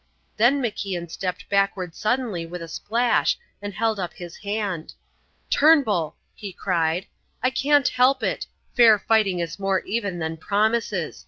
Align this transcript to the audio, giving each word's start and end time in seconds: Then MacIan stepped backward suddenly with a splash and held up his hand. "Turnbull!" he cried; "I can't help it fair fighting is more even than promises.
Then 0.37 0.63
MacIan 0.63 1.11
stepped 1.11 1.47
backward 1.47 1.93
suddenly 1.93 2.43
with 2.43 2.63
a 2.63 2.67
splash 2.67 3.37
and 3.61 3.71
held 3.75 3.99
up 3.99 4.13
his 4.15 4.37
hand. 4.37 4.95
"Turnbull!" 5.51 6.15
he 6.33 6.51
cried; 6.51 7.05
"I 7.43 7.51
can't 7.51 7.87
help 7.87 8.23
it 8.23 8.47
fair 8.75 8.97
fighting 8.97 9.37
is 9.37 9.59
more 9.59 9.81
even 9.81 10.17
than 10.17 10.37
promises. 10.37 11.19